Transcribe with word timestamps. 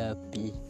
Happy. 0.00 0.69